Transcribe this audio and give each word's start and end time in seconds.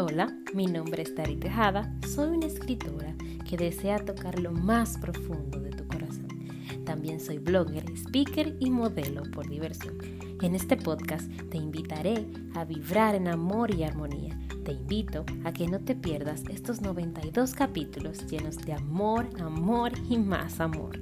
Hola, 0.00 0.32
mi 0.54 0.66
nombre 0.66 1.02
es 1.02 1.12
Tari 1.12 1.34
Tejada, 1.34 1.92
soy 2.06 2.36
una 2.36 2.46
escritora 2.46 3.16
que 3.44 3.56
desea 3.56 3.98
tocar 3.98 4.38
lo 4.38 4.52
más 4.52 4.96
profundo 4.96 5.58
de 5.58 5.70
tu 5.70 5.88
corazón. 5.88 6.28
También 6.84 7.18
soy 7.18 7.38
blogger, 7.38 7.84
speaker 7.96 8.54
y 8.60 8.70
modelo 8.70 9.24
por 9.32 9.48
diversión. 9.48 9.98
En 10.40 10.54
este 10.54 10.76
podcast 10.76 11.28
te 11.50 11.58
invitaré 11.58 12.28
a 12.54 12.64
vibrar 12.64 13.16
en 13.16 13.26
amor 13.26 13.74
y 13.74 13.82
armonía. 13.82 14.38
Te 14.64 14.70
invito 14.70 15.26
a 15.42 15.52
que 15.52 15.66
no 15.66 15.80
te 15.80 15.96
pierdas 15.96 16.44
estos 16.48 16.80
92 16.80 17.52
capítulos 17.54 18.24
llenos 18.28 18.56
de 18.58 18.74
amor, 18.74 19.28
amor 19.40 19.90
y 20.08 20.16
más 20.16 20.60
amor. 20.60 20.96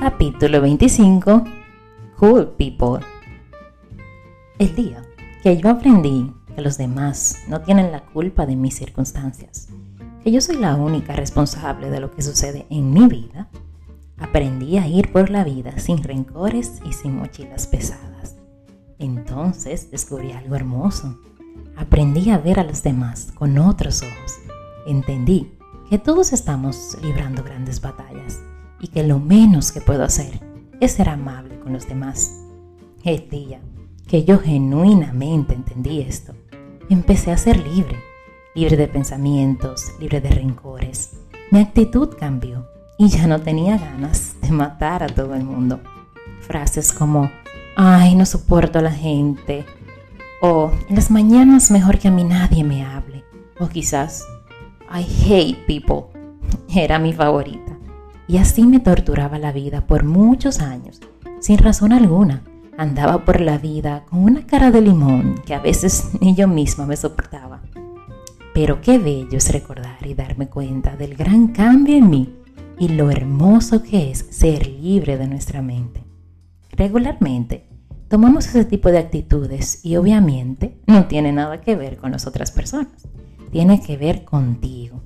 Capítulo 0.00 0.62
25 0.62 1.44
Cool 2.16 2.48
People 2.56 3.04
El 4.58 4.74
día 4.74 5.02
que 5.42 5.58
yo 5.58 5.68
aprendí 5.68 6.32
que 6.54 6.62
los 6.62 6.78
demás 6.78 7.42
no 7.48 7.60
tienen 7.60 7.92
la 7.92 8.02
culpa 8.06 8.46
de 8.46 8.56
mis 8.56 8.76
circunstancias, 8.76 9.68
que 10.24 10.32
yo 10.32 10.40
soy 10.40 10.56
la 10.56 10.74
única 10.74 11.12
responsable 11.12 11.90
de 11.90 12.00
lo 12.00 12.10
que 12.12 12.22
sucede 12.22 12.66
en 12.70 12.94
mi 12.94 13.08
vida, 13.08 13.50
aprendí 14.16 14.78
a 14.78 14.88
ir 14.88 15.12
por 15.12 15.28
la 15.28 15.44
vida 15.44 15.78
sin 15.78 16.02
rencores 16.02 16.80
y 16.86 16.94
sin 16.94 17.16
mochilas 17.16 17.66
pesadas. 17.66 18.36
Entonces 18.98 19.90
descubrí 19.90 20.32
algo 20.32 20.56
hermoso. 20.56 21.20
Aprendí 21.76 22.30
a 22.30 22.38
ver 22.38 22.58
a 22.58 22.64
los 22.64 22.82
demás 22.82 23.32
con 23.34 23.58
otros 23.58 24.02
ojos. 24.02 24.38
Entendí 24.86 25.52
que 25.90 25.98
todos 25.98 26.32
estamos 26.32 26.96
librando 27.02 27.42
grandes 27.42 27.82
batallas 27.82 28.40
y 28.80 28.88
que 28.88 29.02
lo 29.02 29.18
menos 29.18 29.72
que 29.72 29.80
puedo 29.80 30.04
hacer 30.04 30.40
es 30.80 30.92
ser 30.92 31.08
amable 31.08 31.58
con 31.60 31.72
los 31.72 31.88
demás. 31.88 32.34
El 33.04 33.28
día 33.28 33.60
que 34.06 34.24
yo 34.24 34.40
genuinamente 34.40 35.54
entendí 35.54 36.00
esto, 36.00 36.34
empecé 36.88 37.30
a 37.30 37.36
ser 37.36 37.58
libre, 37.58 37.96
libre 38.54 38.76
de 38.76 38.88
pensamientos, 38.88 39.92
libre 40.00 40.20
de 40.20 40.30
rencores. 40.30 41.12
Mi 41.52 41.60
actitud 41.60 42.16
cambió 42.18 42.66
y 42.98 43.08
ya 43.08 43.26
no 43.26 43.40
tenía 43.40 43.78
ganas 43.78 44.34
de 44.42 44.50
matar 44.50 45.02
a 45.02 45.06
todo 45.06 45.34
el 45.34 45.44
mundo. 45.44 45.80
Frases 46.40 46.92
como, 46.92 47.30
ay, 47.76 48.14
no 48.14 48.26
soporto 48.26 48.80
a 48.80 48.82
la 48.82 48.92
gente, 48.92 49.64
o 50.42 50.72
en 50.88 50.96
las 50.96 51.10
mañanas 51.10 51.70
mejor 51.70 51.98
que 51.98 52.08
a 52.08 52.10
mí 52.10 52.24
nadie 52.24 52.64
me 52.64 52.84
hable, 52.84 53.24
o 53.58 53.68
quizás, 53.68 54.26
I 54.92 55.06
hate 55.24 55.66
people, 55.66 56.18
era 56.74 56.98
mi 56.98 57.12
favorita. 57.12 57.69
Y 58.30 58.38
así 58.38 58.62
me 58.62 58.78
torturaba 58.78 59.40
la 59.40 59.50
vida 59.50 59.88
por 59.88 60.04
muchos 60.04 60.60
años, 60.60 61.00
sin 61.40 61.58
razón 61.58 61.92
alguna. 61.92 62.44
Andaba 62.78 63.24
por 63.24 63.40
la 63.40 63.58
vida 63.58 64.04
con 64.08 64.20
una 64.20 64.46
cara 64.46 64.70
de 64.70 64.80
limón 64.80 65.42
que 65.44 65.52
a 65.52 65.58
veces 65.58 66.10
ni 66.20 66.36
yo 66.36 66.46
misma 66.46 66.86
me 66.86 66.96
soportaba. 66.96 67.60
Pero 68.54 68.80
qué 68.80 68.98
bello 68.98 69.36
es 69.36 69.52
recordar 69.52 70.06
y 70.06 70.14
darme 70.14 70.48
cuenta 70.48 70.96
del 70.96 71.16
gran 71.16 71.48
cambio 71.48 71.96
en 71.96 72.08
mí 72.08 72.36
y 72.78 72.90
lo 72.90 73.10
hermoso 73.10 73.82
que 73.82 74.12
es 74.12 74.24
ser 74.30 74.64
libre 74.68 75.18
de 75.18 75.26
nuestra 75.26 75.60
mente. 75.60 76.04
Regularmente 76.70 77.66
tomamos 78.06 78.46
ese 78.46 78.64
tipo 78.64 78.92
de 78.92 78.98
actitudes 78.98 79.84
y 79.84 79.96
obviamente 79.96 80.78
no 80.86 81.06
tiene 81.06 81.32
nada 81.32 81.60
que 81.60 81.74
ver 81.74 81.96
con 81.96 82.12
las 82.12 82.28
otras 82.28 82.52
personas, 82.52 83.08
tiene 83.50 83.82
que 83.82 83.96
ver 83.96 84.24
contigo. 84.24 85.02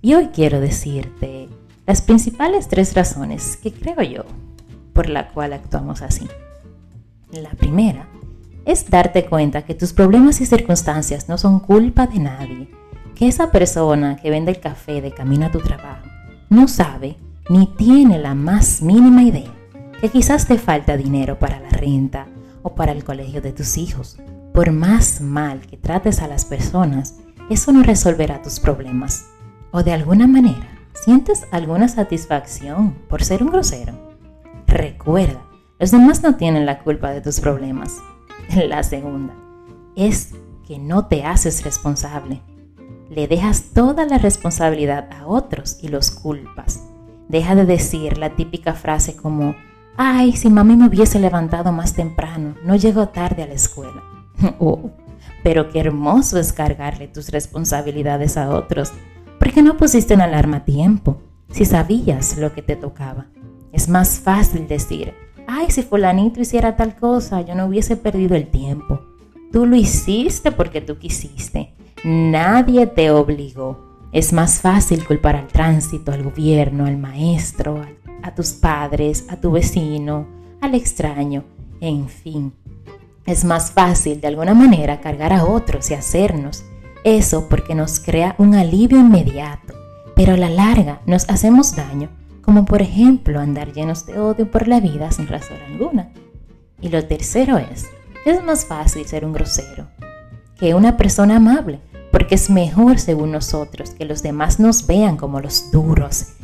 Y 0.00 0.14
hoy 0.14 0.28
quiero 0.28 0.60
decirte 0.60 1.48
las 1.88 2.02
principales 2.02 2.68
tres 2.68 2.94
razones 2.94 3.56
que 3.56 3.72
creo 3.72 4.02
yo 4.02 4.24
por 4.92 5.08
la 5.08 5.28
cual 5.28 5.54
actuamos 5.54 6.02
así. 6.02 6.28
La 7.32 7.48
primera 7.48 8.06
es 8.66 8.90
darte 8.90 9.24
cuenta 9.24 9.62
que 9.62 9.74
tus 9.74 9.94
problemas 9.94 10.42
y 10.42 10.44
circunstancias 10.44 11.30
no 11.30 11.38
son 11.38 11.60
culpa 11.60 12.06
de 12.06 12.18
nadie, 12.18 12.68
que 13.14 13.26
esa 13.26 13.50
persona 13.50 14.16
que 14.16 14.28
vende 14.28 14.50
el 14.50 14.60
café 14.60 15.00
de 15.00 15.12
camino 15.12 15.46
a 15.46 15.50
tu 15.50 15.60
trabajo 15.60 16.06
no 16.50 16.68
sabe 16.68 17.16
ni 17.48 17.66
tiene 17.78 18.18
la 18.18 18.34
más 18.34 18.82
mínima 18.82 19.22
idea 19.22 19.54
que 19.98 20.10
quizás 20.10 20.46
te 20.46 20.58
falta 20.58 20.98
dinero 20.98 21.38
para 21.38 21.58
la 21.58 21.70
renta 21.70 22.26
o 22.62 22.74
para 22.74 22.92
el 22.92 23.02
colegio 23.02 23.40
de 23.40 23.52
tus 23.52 23.78
hijos. 23.78 24.18
Por 24.52 24.72
más 24.72 25.22
mal 25.22 25.60
que 25.60 25.78
trates 25.78 26.20
a 26.20 26.28
las 26.28 26.44
personas, 26.44 27.14
eso 27.48 27.72
no 27.72 27.82
resolverá 27.82 28.42
tus 28.42 28.60
problemas. 28.60 29.24
O 29.70 29.82
de 29.82 29.92
alguna 29.92 30.26
manera, 30.26 30.77
¿Sientes 31.04 31.46
alguna 31.52 31.86
satisfacción 31.86 32.92
por 33.08 33.22
ser 33.22 33.42
un 33.44 33.50
grosero? 33.50 33.92
Recuerda, 34.66 35.40
los 35.78 35.92
demás 35.92 36.22
no 36.24 36.34
tienen 36.34 36.66
la 36.66 36.80
culpa 36.80 37.10
de 37.12 37.20
tus 37.20 37.38
problemas. 37.38 37.98
La 38.68 38.82
segunda 38.82 39.34
es 39.94 40.34
que 40.66 40.78
no 40.78 41.06
te 41.06 41.24
haces 41.24 41.62
responsable. 41.62 42.42
Le 43.10 43.28
dejas 43.28 43.70
toda 43.74 44.06
la 44.06 44.18
responsabilidad 44.18 45.08
a 45.12 45.26
otros 45.26 45.78
y 45.80 45.88
los 45.88 46.10
culpas. 46.10 46.84
Deja 47.28 47.54
de 47.54 47.64
decir 47.64 48.18
la 48.18 48.34
típica 48.34 48.74
frase 48.74 49.16
como, 49.16 49.54
ay, 49.96 50.32
si 50.32 50.50
mami 50.50 50.76
me 50.76 50.88
hubiese 50.88 51.20
levantado 51.20 51.72
más 51.72 51.94
temprano, 51.94 52.56
no 52.64 52.74
llego 52.74 53.08
tarde 53.08 53.44
a 53.44 53.46
la 53.46 53.54
escuela. 53.54 54.02
oh, 54.58 54.90
pero 55.42 55.70
qué 55.70 55.80
hermoso 55.80 56.38
es 56.38 56.52
cargarle 56.52 57.06
tus 57.06 57.30
responsabilidades 57.30 58.36
a 58.36 58.50
otros 58.50 58.92
¿Por 59.38 59.52
qué 59.52 59.62
no 59.62 59.76
pusiste 59.76 60.14
una 60.14 60.24
alarma 60.24 60.58
a 60.58 60.64
tiempo? 60.64 61.20
Si 61.50 61.64
sabías 61.64 62.36
lo 62.38 62.52
que 62.52 62.62
te 62.62 62.76
tocaba. 62.76 63.26
Es 63.72 63.88
más 63.88 64.18
fácil 64.18 64.66
decir, 64.66 65.14
ay, 65.46 65.70
si 65.70 65.82
fulanito 65.82 66.40
hiciera 66.40 66.76
tal 66.76 66.96
cosa, 66.96 67.40
yo 67.42 67.54
no 67.54 67.66
hubiese 67.66 67.96
perdido 67.96 68.34
el 68.34 68.48
tiempo. 68.48 69.00
Tú 69.52 69.64
lo 69.64 69.76
hiciste 69.76 70.50
porque 70.52 70.80
tú 70.80 70.98
quisiste. 70.98 71.74
Nadie 72.04 72.86
te 72.86 73.10
obligó. 73.10 73.86
Es 74.12 74.32
más 74.32 74.60
fácil 74.60 75.06
culpar 75.06 75.36
al 75.36 75.46
tránsito, 75.46 76.12
al 76.12 76.22
gobierno, 76.22 76.86
al 76.86 76.96
maestro, 76.96 77.82
a 78.22 78.34
tus 78.34 78.52
padres, 78.52 79.26
a 79.28 79.36
tu 79.36 79.52
vecino, 79.52 80.26
al 80.60 80.74
extraño, 80.74 81.44
en 81.80 82.08
fin. 82.08 82.52
Es 83.26 83.44
más 83.44 83.70
fácil 83.70 84.20
de 84.20 84.28
alguna 84.28 84.54
manera 84.54 85.00
cargar 85.00 85.32
a 85.32 85.44
otros 85.44 85.90
y 85.90 85.94
hacernos 85.94 86.64
eso 87.04 87.48
porque 87.48 87.74
nos 87.74 88.00
crea 88.00 88.34
un 88.38 88.54
alivio 88.54 88.98
inmediato, 88.98 89.74
pero 90.16 90.34
a 90.34 90.36
la 90.36 90.50
larga 90.50 91.00
nos 91.06 91.28
hacemos 91.28 91.76
daño, 91.76 92.08
como 92.42 92.64
por 92.64 92.82
ejemplo 92.82 93.40
andar 93.40 93.72
llenos 93.72 94.06
de 94.06 94.18
odio 94.18 94.50
por 94.50 94.68
la 94.68 94.80
vida 94.80 95.10
sin 95.12 95.26
razón 95.26 95.58
alguna. 95.70 96.10
Y 96.80 96.88
lo 96.88 97.04
tercero 97.04 97.58
es, 97.58 97.86
es 98.24 98.42
más 98.42 98.64
fácil 98.64 99.06
ser 99.06 99.24
un 99.24 99.32
grosero 99.32 99.88
que 100.58 100.74
una 100.74 100.96
persona 100.96 101.36
amable, 101.36 101.80
porque 102.10 102.34
es 102.34 102.50
mejor 102.50 102.98
según 102.98 103.30
nosotros 103.30 103.90
que 103.90 104.04
los 104.04 104.22
demás 104.22 104.58
nos 104.58 104.86
vean 104.86 105.16
como 105.16 105.40
los 105.40 105.70
duros, 105.70 106.34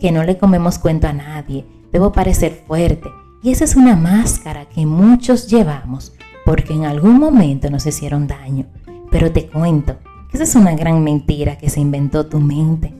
que 0.00 0.12
no 0.12 0.22
le 0.22 0.38
comemos 0.38 0.78
cuento 0.78 1.08
a 1.08 1.12
nadie, 1.12 1.66
debo 1.92 2.12
parecer 2.12 2.62
fuerte. 2.66 3.08
Y 3.42 3.50
esa 3.50 3.64
es 3.64 3.74
una 3.74 3.96
máscara 3.96 4.66
que 4.66 4.86
muchos 4.86 5.48
llevamos 5.48 6.12
porque 6.44 6.72
en 6.72 6.84
algún 6.84 7.18
momento 7.18 7.68
nos 7.68 7.86
hicieron 7.86 8.26
daño 8.26 8.66
pero 9.14 9.30
te 9.30 9.46
cuento 9.46 9.94
que 10.28 10.38
esa 10.38 10.42
es 10.42 10.56
una 10.56 10.74
gran 10.74 11.04
mentira 11.04 11.56
que 11.56 11.70
se 11.70 11.78
inventó 11.78 12.26
tu 12.26 12.40
mente. 12.40 12.92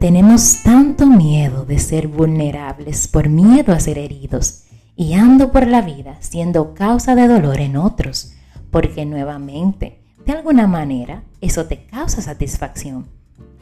Tenemos 0.00 0.62
tanto 0.62 1.04
miedo 1.06 1.66
de 1.66 1.78
ser 1.78 2.08
vulnerables 2.08 3.06
por 3.06 3.28
miedo 3.28 3.74
a 3.74 3.78
ser 3.78 3.98
heridos 3.98 4.62
y 4.96 5.12
ando 5.12 5.52
por 5.52 5.66
la 5.66 5.82
vida 5.82 6.16
siendo 6.20 6.72
causa 6.72 7.14
de 7.14 7.28
dolor 7.28 7.60
en 7.60 7.76
otros, 7.76 8.32
porque 8.70 9.04
nuevamente, 9.04 9.98
de 10.24 10.32
alguna 10.32 10.66
manera, 10.66 11.22
eso 11.42 11.66
te 11.66 11.84
causa 11.84 12.22
satisfacción. 12.22 13.04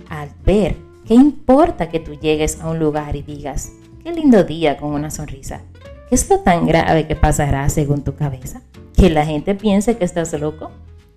Al 0.08 0.28
ver 0.44 0.76
qué 1.08 1.14
importa 1.14 1.88
que 1.88 1.98
tú 1.98 2.14
llegues 2.14 2.60
a 2.60 2.70
un 2.70 2.78
lugar 2.78 3.16
y 3.16 3.22
digas, 3.22 3.72
qué 4.04 4.12
lindo 4.12 4.44
día 4.44 4.76
con 4.76 4.92
una 4.92 5.10
sonrisa, 5.10 5.62
¿qué 6.08 6.14
es 6.14 6.30
lo 6.30 6.38
tan 6.38 6.68
grave 6.68 7.08
que 7.08 7.16
pasará 7.16 7.68
según 7.68 8.04
tu 8.04 8.14
cabeza? 8.14 8.62
¿Que 8.94 9.10
la 9.10 9.26
gente 9.26 9.56
piense 9.56 9.96
que 9.96 10.04
estás 10.04 10.32
loco? 10.34 10.70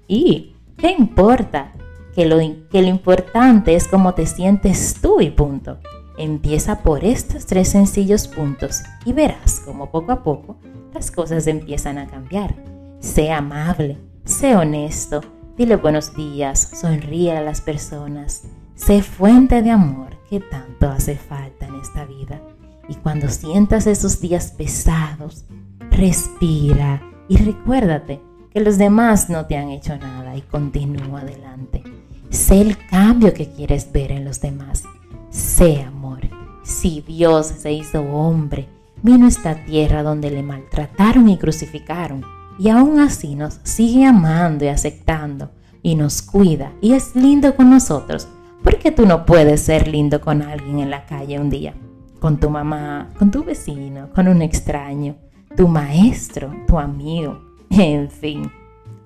Y 0.07 0.55
¿Qué 0.79 0.91
importa? 0.91 1.73
Que 2.15 2.25
lo, 2.25 2.37
que 2.37 2.81
lo 2.81 2.87
importante 2.87 3.75
es 3.75 3.85
cómo 3.85 4.13
te 4.13 4.25
sientes 4.25 4.95
tú 5.01 5.19
y 5.19 5.29
punto. 5.29 5.77
Empieza 6.17 6.83
por 6.83 7.03
estos 7.03 7.45
tres 7.45 7.67
sencillos 7.67 8.29
puntos 8.29 8.83
y 9.03 9.11
verás 9.11 9.61
cómo 9.65 9.91
poco 9.91 10.13
a 10.13 10.23
poco 10.23 10.57
las 10.93 11.11
cosas 11.11 11.47
empiezan 11.47 11.97
a 11.97 12.07
cambiar. 12.07 12.55
Sé 13.01 13.29
amable, 13.29 13.97
sé 14.23 14.55
honesto, 14.55 15.19
dile 15.57 15.75
buenos 15.75 16.15
días, 16.15 16.71
sonríe 16.79 17.35
a 17.35 17.41
las 17.41 17.59
personas, 17.59 18.43
sé 18.75 19.01
fuente 19.03 19.61
de 19.61 19.71
amor 19.71 20.17
que 20.29 20.39
tanto 20.39 20.87
hace 20.87 21.15
falta 21.15 21.67
en 21.67 21.75
esta 21.75 22.05
vida. 22.05 22.41
Y 22.87 22.95
cuando 22.95 23.27
sientas 23.27 23.85
esos 23.85 24.21
días 24.21 24.53
pesados, 24.53 25.43
respira 25.91 27.01
y 27.27 27.35
recuérdate 27.35 28.28
que 28.51 28.61
los 28.61 28.77
demás 28.77 29.29
no 29.29 29.45
te 29.45 29.57
han 29.57 29.69
hecho 29.69 29.97
nada 29.97 30.35
y 30.35 30.41
continúa 30.41 31.21
adelante. 31.21 31.83
Sé 32.29 32.61
el 32.61 32.77
cambio 32.87 33.33
que 33.33 33.49
quieres 33.49 33.91
ver 33.91 34.11
en 34.11 34.25
los 34.25 34.41
demás. 34.41 34.83
Sé 35.29 35.81
amor, 35.81 36.21
si 36.63 37.01
Dios 37.01 37.47
se 37.47 37.71
hizo 37.71 38.01
hombre, 38.01 38.67
vino 39.01 39.25
a 39.25 39.29
esta 39.29 39.65
tierra 39.65 40.03
donde 40.03 40.31
le 40.31 40.43
maltrataron 40.43 41.29
y 41.29 41.37
crucificaron, 41.37 42.23
y 42.57 42.69
aún 42.69 42.99
así 42.99 43.35
nos 43.35 43.59
sigue 43.63 44.05
amando 44.05 44.65
y 44.65 44.69
aceptando, 44.69 45.51
y 45.81 45.95
nos 45.95 46.21
cuida, 46.21 46.73
y 46.81 46.93
es 46.93 47.15
lindo 47.15 47.55
con 47.55 47.69
nosotros, 47.69 48.27
¿por 48.63 48.77
qué 48.77 48.91
tú 48.91 49.05
no 49.05 49.25
puedes 49.25 49.61
ser 49.61 49.87
lindo 49.87 50.19
con 50.21 50.41
alguien 50.41 50.79
en 50.79 50.89
la 50.89 51.05
calle 51.05 51.39
un 51.39 51.49
día? 51.49 51.73
Con 52.19 52.39
tu 52.39 52.49
mamá, 52.49 53.09
con 53.17 53.31
tu 53.31 53.43
vecino, 53.43 54.09
con 54.13 54.27
un 54.27 54.41
extraño, 54.41 55.15
tu 55.55 55.67
maestro, 55.67 56.53
tu 56.67 56.77
amigo, 56.77 57.48
en 57.69 58.09
fin. 58.09 58.51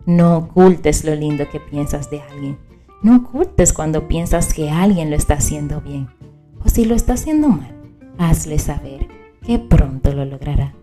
No 0.06 0.38
ocultes 0.38 1.04
lo 1.04 1.15
lindo 1.15 1.50
que 1.50 1.60
piensas 1.60 2.10
de 2.10 2.21
alguien. 2.21 2.57
No 3.01 3.18
ocultes 3.18 3.74
cuando 3.74 4.07
piensas 4.07 4.54
que 4.54 4.69
alguien 4.69 5.10
lo 5.10 5.15
está 5.15 5.36
haciendo 5.36 5.81
bien. 5.81 6.10
O 6.63 6.69
si 6.69 6.86
lo 6.86 6.95
está 6.95 7.13
haciendo 7.13 7.50
mal, 7.50 7.75
hazle 8.18 8.60
saber 8.60 9.07
que 9.45 9.60
pronto 9.60 10.13
lo 10.13 10.25
logrará. 10.25 10.74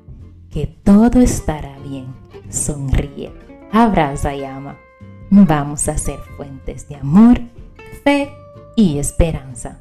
Que 0.51 0.67
todo 0.67 1.21
estará 1.21 1.79
bien. 1.79 2.07
Sonríe, 2.49 3.33
abraza 3.73 4.35
y 4.35 4.45
ama. 4.45 4.77
Vamos 5.31 5.89
a 5.89 5.97
ser 5.97 6.19
fuentes 6.37 6.89
de 6.89 6.97
amor, 6.97 7.41
fe 8.05 8.31
y 8.77 8.99
esperanza. 8.99 9.81